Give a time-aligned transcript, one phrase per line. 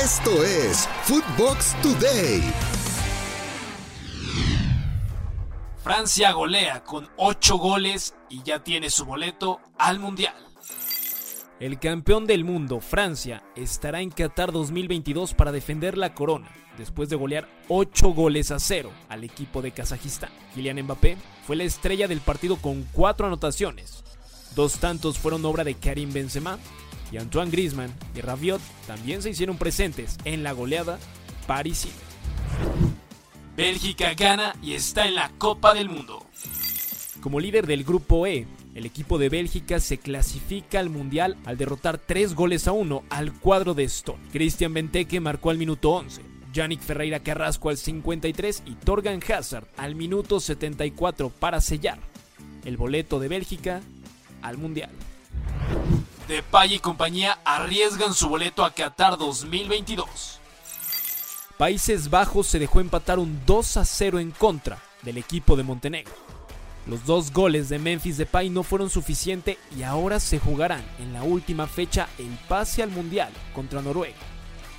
[0.00, 2.42] Esto es Footbox Today.
[5.84, 10.34] Francia golea con 8 goles y ya tiene su boleto al Mundial.
[11.60, 17.16] El campeón del mundo, Francia, estará en Qatar 2022 para defender la corona, después de
[17.16, 20.30] golear 8 goles a 0 al equipo de Kazajistán.
[20.54, 24.02] Kylian Mbappé fue la estrella del partido con 4 anotaciones.
[24.56, 26.58] Dos tantos fueron obra de Karim Benzema
[27.12, 30.98] y Antoine Griezmann y Rabiot también se hicieron presentes en la goleada
[31.46, 31.94] parisina.
[33.54, 36.24] Bélgica gana y está en la Copa del Mundo.
[37.20, 41.98] Como líder del grupo E, el equipo de Bélgica se clasifica al Mundial al derrotar
[41.98, 44.22] 3 goles a 1 al cuadro de Stone.
[44.32, 46.22] Christian Benteke marcó al minuto 11,
[46.52, 51.98] Yannick Ferreira Carrasco al 53 y Torgan Hazard al minuto 74 para sellar
[52.64, 53.82] el boleto de Bélgica
[54.40, 54.90] al Mundial.
[56.32, 60.40] Depay y compañía arriesgan su boleto a Qatar 2022.
[61.58, 66.14] Países Bajos se dejó empatar un 2 a 0 en contra del equipo de Montenegro.
[66.86, 71.22] Los dos goles de Memphis Depay no fueron suficientes y ahora se jugarán en la
[71.22, 74.16] última fecha el pase al Mundial contra Noruega,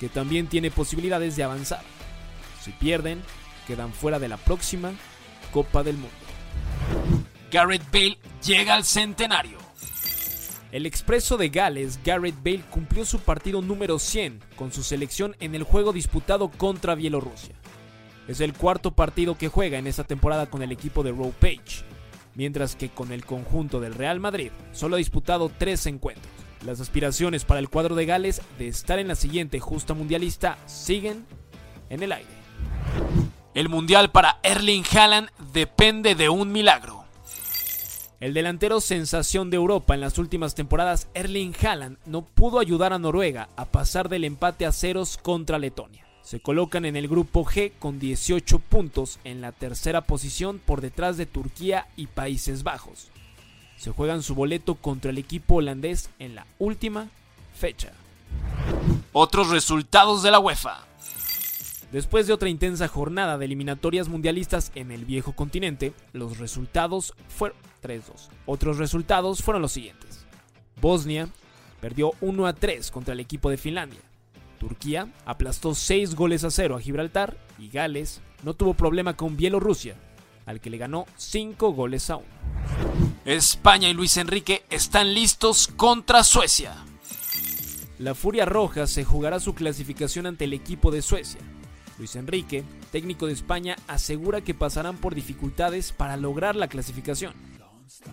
[0.00, 1.82] que también tiene posibilidades de avanzar.
[2.64, 3.22] Si pierden,
[3.68, 4.90] quedan fuera de la próxima
[5.52, 6.16] Copa del Mundo.
[7.52, 9.63] Garrett Bale llega al centenario.
[10.74, 15.54] El expreso de Gales, Garrett Bale, cumplió su partido número 100 con su selección en
[15.54, 17.54] el juego disputado contra Bielorrusia.
[18.26, 21.84] Es el cuarto partido que juega en esta temporada con el equipo de Rowe Page,
[22.34, 26.26] mientras que con el conjunto del Real Madrid solo ha disputado tres encuentros.
[26.66, 31.24] Las aspiraciones para el cuadro de Gales de estar en la siguiente justa mundialista siguen
[31.88, 32.34] en el aire.
[33.54, 36.93] El mundial para Erling Haaland depende de un milagro.
[38.24, 42.98] El delantero sensación de Europa en las últimas temporadas, Erling Haaland, no pudo ayudar a
[42.98, 46.06] Noruega a pasar del empate a ceros contra Letonia.
[46.22, 51.18] Se colocan en el grupo G con 18 puntos en la tercera posición por detrás
[51.18, 53.08] de Turquía y Países Bajos.
[53.76, 57.08] Se juegan su boleto contra el equipo holandés en la última
[57.54, 57.92] fecha.
[59.12, 60.86] Otros resultados de la UEFA.
[61.94, 67.56] Después de otra intensa jornada de eliminatorias mundialistas en el viejo continente, los resultados fueron
[67.84, 68.30] 3-2.
[68.46, 70.26] Otros resultados fueron los siguientes.
[70.80, 71.28] Bosnia
[71.80, 74.00] perdió 1 3 contra el equipo de Finlandia.
[74.58, 79.94] Turquía aplastó 6 goles a 0 a Gibraltar y Gales no tuvo problema con Bielorrusia,
[80.46, 82.26] al que le ganó 5 goles a 1.
[83.24, 86.74] España y Luis Enrique están listos contra Suecia.
[88.00, 91.40] La Furia Roja se jugará su clasificación ante el equipo de Suecia.
[91.98, 97.34] Luis Enrique, técnico de España, asegura que pasarán por dificultades para lograr la clasificación.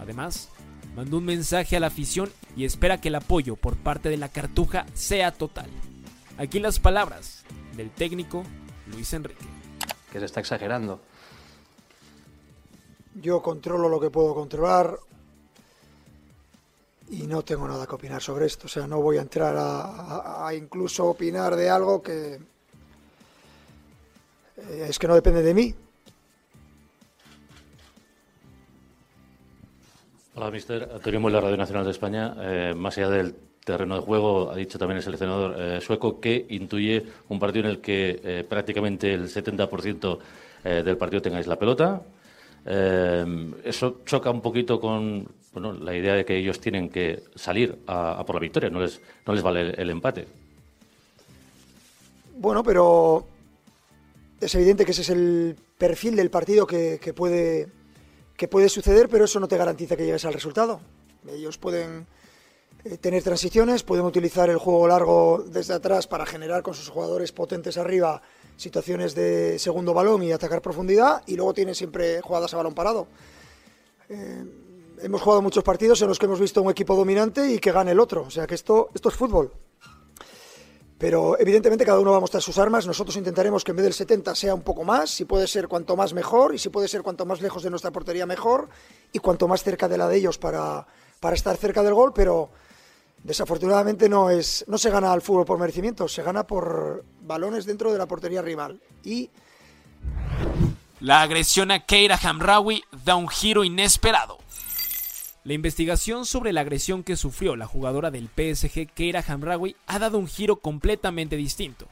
[0.00, 0.48] Además,
[0.94, 4.30] mandó un mensaje a la afición y espera que el apoyo por parte de la
[4.30, 5.68] Cartuja sea total.
[6.38, 7.44] Aquí las palabras
[7.76, 8.44] del técnico
[8.86, 9.44] Luis Enrique.
[10.10, 11.00] Que se está exagerando.
[13.14, 14.98] Yo controlo lo que puedo controlar
[17.08, 18.66] y no tengo nada que opinar sobre esto.
[18.66, 22.38] O sea, no voy a entrar a, a incluso opinar de algo que,
[24.70, 25.74] es que no depende de mí.
[30.34, 30.90] Hola, mister.
[30.94, 32.36] Antonio Muela, Radio Nacional de España.
[32.40, 33.34] Eh, más allá del
[33.64, 37.70] terreno de juego, ha dicho también el seleccionador eh, sueco que intuye un partido en
[37.70, 40.18] el que prácticamente el 70%
[40.62, 42.02] del partido tengáis la pelota.
[42.64, 45.28] eso choca un poquito con
[45.60, 49.32] la idea de que ellos tienen que salir a, por la victoria, no les, no
[49.32, 50.26] les vale el empate.
[52.38, 53.26] Bueno, pero
[54.40, 57.68] es evidente que ese es el perfil del partido que, puede,
[58.36, 60.80] que puede suceder, pero eso no te garantiza que llegues al resultado.
[61.28, 62.06] Ellos pueden
[62.84, 67.32] eh, tener transiciones, pueden utilizar el juego largo desde atrás para generar con sus jugadores
[67.32, 68.22] potentes arriba
[68.56, 73.06] situaciones de segundo balón y atacar profundidad, y luego tienen siempre jugadas a balón parado.
[74.08, 74.44] Eh,
[75.02, 77.92] hemos jugado muchos partidos en los que hemos visto un equipo dominante y que gane
[77.92, 79.52] el otro, o sea que esto, esto es fútbol.
[80.98, 82.86] Pero evidentemente cada uno va a mostrar sus armas.
[82.86, 85.10] Nosotros intentaremos que en vez del 70 sea un poco más.
[85.10, 86.54] Si puede ser cuanto más mejor.
[86.54, 88.68] Y si puede ser cuanto más lejos de nuestra portería mejor.
[89.12, 90.86] Y cuanto más cerca de la de ellos para,
[91.20, 92.12] para estar cerca del gol.
[92.14, 92.48] Pero
[93.22, 96.08] desafortunadamente no, es, no se gana al fútbol por merecimiento.
[96.08, 98.80] Se gana por balones dentro de la portería rival.
[99.04, 99.28] Y...
[101.00, 104.35] La agresión a Keira Hamraoui da un giro inesperado.
[105.46, 110.18] La investigación sobre la agresión que sufrió la jugadora del PSG, Keira Hamraoui, ha dado
[110.18, 111.86] un giro completamente distinto.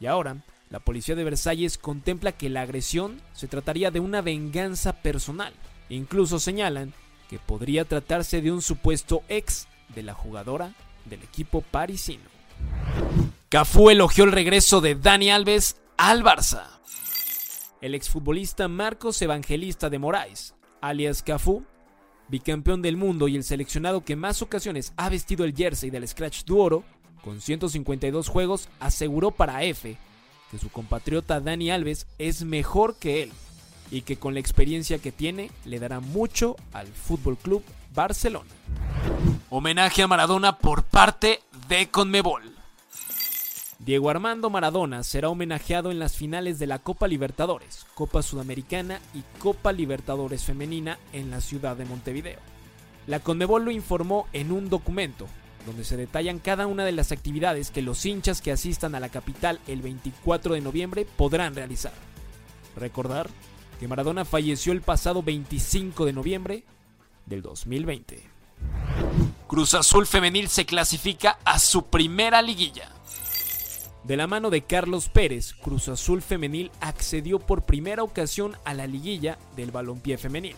[0.00, 0.36] Y ahora,
[0.68, 5.54] la policía de Versalles contempla que la agresión se trataría de una venganza personal.
[5.88, 6.92] Incluso señalan
[7.30, 10.74] que podría tratarse de un supuesto ex de la jugadora
[11.06, 12.28] del equipo parisino.
[13.48, 16.64] Cafú elogió el regreso de Dani Alves al Barça.
[17.80, 21.64] El exfutbolista Marcos Evangelista de Moraes, alias Cafú,
[22.30, 26.44] bicampeón del mundo y el seleccionado que más ocasiones ha vestido el jersey del Scratch
[26.44, 26.84] Duoro,
[27.22, 29.96] con 152 juegos, aseguró para F
[30.50, 33.32] que su compatriota Dani Alves es mejor que él
[33.90, 37.62] y que con la experiencia que tiene le dará mucho al Fútbol Club
[37.94, 38.50] Barcelona.
[39.50, 42.49] Homenaje a Maradona por parte de Conmebol.
[43.84, 49.22] Diego Armando Maradona será homenajeado en las finales de la Copa Libertadores, Copa Sudamericana y
[49.38, 52.38] Copa Libertadores Femenina en la ciudad de Montevideo.
[53.06, 55.26] La Conmebol lo informó en un documento
[55.64, 59.08] donde se detallan cada una de las actividades que los hinchas que asistan a la
[59.08, 61.92] capital el 24 de noviembre podrán realizar.
[62.76, 63.30] Recordar
[63.78, 66.64] que Maradona falleció el pasado 25 de noviembre
[67.24, 68.22] del 2020.
[69.46, 72.99] Cruz Azul Femenil se clasifica a su primera liguilla.
[74.04, 78.86] De la mano de Carlos Pérez, Cruz Azul Femenil accedió por primera ocasión a la
[78.86, 80.56] liguilla del balompié femenil.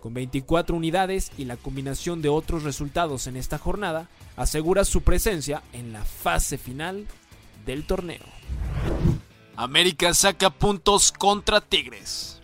[0.00, 5.62] Con 24 unidades y la combinación de otros resultados en esta jornada, asegura su presencia
[5.72, 7.06] en la fase final
[7.64, 8.24] del torneo.
[9.56, 12.37] América saca puntos contra Tigres.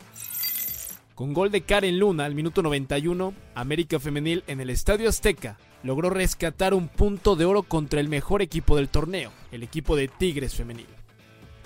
[1.15, 6.11] Con gol de Karen Luna al minuto 91, América Femenil en el Estadio Azteca logró
[6.11, 10.57] rescatar un punto de oro contra el mejor equipo del torneo, el equipo de Tigres
[10.57, 10.89] Femenil.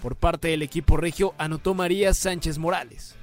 [0.03, 3.17] Por parte del equipo regio anotó María Sánchez Morales.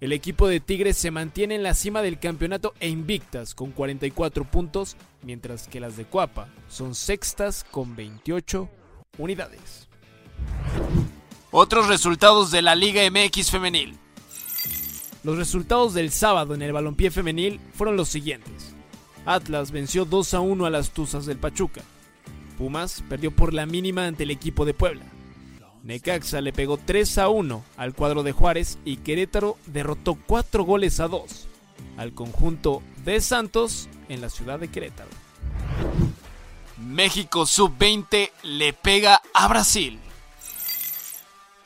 [0.00, 4.44] El equipo de Tigres se mantiene en la cima del campeonato e invictas con 44
[4.50, 8.68] puntos, mientras que las de Cuapa son sextas con 28
[9.18, 9.88] unidades.
[11.52, 14.03] Otros resultados de la Liga MX femenil.
[15.24, 18.74] Los resultados del sábado en el balompié femenil fueron los siguientes.
[19.24, 21.80] Atlas venció 2 a 1 a las Tuzas del Pachuca.
[22.58, 25.06] Pumas perdió por la mínima ante el equipo de Puebla.
[25.82, 31.00] Necaxa le pegó 3 a 1 al cuadro de Juárez y Querétaro derrotó 4 goles
[31.00, 31.48] a 2
[31.96, 35.10] al conjunto de Santos en la ciudad de Querétaro.
[36.78, 39.98] México sub-20 le pega a Brasil.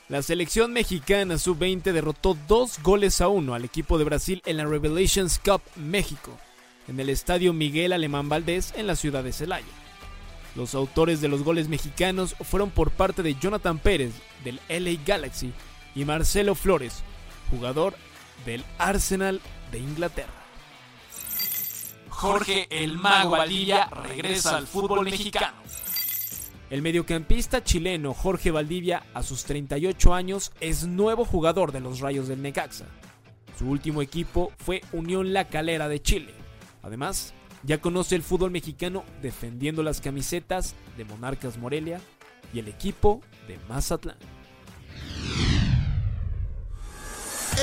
[0.09, 4.65] La selección mexicana sub-20 derrotó dos goles a uno al equipo de Brasil en la
[4.65, 6.35] Revelations Cup México,
[6.87, 9.67] en el estadio Miguel Alemán Valdés en la ciudad de Celaya.
[10.55, 14.11] Los autores de los goles mexicanos fueron por parte de Jonathan Pérez
[14.43, 15.53] del LA Galaxy
[15.93, 17.03] y Marcelo Flores,
[17.51, 17.95] jugador
[18.47, 19.39] del Arsenal
[19.71, 20.33] de Inglaterra.
[22.09, 25.53] Jorge el Mago Valdivia regresa al fútbol mexicano.
[26.69, 32.27] El mediocampista chileno Jorge Valdivia, a sus 38 años, es nuevo jugador de los Rayos
[32.27, 32.85] del Necaxa.
[33.57, 36.31] Su último equipo fue Unión La Calera de Chile.
[36.83, 37.33] Además,
[37.63, 41.99] ya conoce el fútbol mexicano defendiendo las camisetas de Monarcas Morelia
[42.53, 44.17] y el equipo de Mazatlán.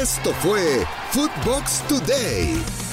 [0.00, 2.85] Esto fue Footbox Today.